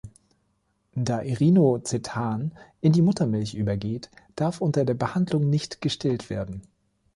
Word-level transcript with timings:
Da 0.95 1.21
Irinotecan 1.21 2.57
in 2.79 2.91
die 2.91 3.03
Muttermilch 3.03 3.53
übergeht, 3.53 4.09
darf 4.35 4.59
unter 4.59 4.83
der 4.83 4.95
Behandlung 4.95 5.47
nicht 5.47 5.79
gestillt 5.79 6.31
werden. 6.31 6.63